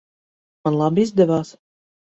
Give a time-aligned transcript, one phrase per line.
[0.69, 1.55] Man labi izdevās?